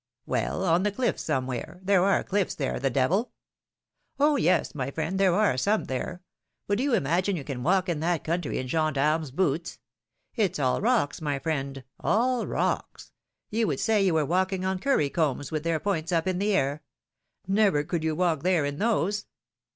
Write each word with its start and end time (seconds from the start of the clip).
Well! 0.25 0.63
on 0.63 0.81
the 0.81 0.91
cliffs, 0.91 1.21
somewhere; 1.21 1.79
there 1.83 2.03
are 2.03 2.23
cliffs 2.23 2.55
there, 2.55 2.79
the 2.79 2.89
de 2.89 3.07
vil!' 3.07 3.25
^^^Oh! 4.19 4.41
yes, 4.41 4.73
my 4.73 4.89
friend, 4.89 5.19
there 5.19 5.35
are 5.35 5.57
some 5.57 5.83
there! 5.83 6.23
But 6.65 6.79
do 6.79 6.83
you 6.83 6.95
imagine 6.95 7.35
you 7.35 7.43
can 7.43 7.61
walk 7.61 7.87
in 7.87 7.99
that 7.99 8.23
country 8.23 8.57
in 8.57 8.67
gendarme's 8.67 9.29
boots? 9.29 9.77
It's 10.33 10.57
all 10.57 10.81
rocks, 10.81 11.21
my 11.21 11.37
friend, 11.37 11.83
all 11.99 12.47
rocks! 12.47 13.11
You 13.51 13.67
would 13.67 13.79
say 13.79 14.03
you 14.03 14.15
were 14.15 14.25
walking 14.25 14.65
on 14.65 14.79
curry 14.79 15.11
combs 15.11 15.51
with 15.51 15.61
their 15.63 15.79
points 15.79 16.11
up 16.11 16.25
in 16.25 16.39
the 16.39 16.51
air! 16.55 16.81
Never 17.47 17.83
could 17.83 18.03
you 18.03 18.15
walk 18.15 18.41
there 18.41 18.65
in 18.65 18.79
those. 18.79 19.27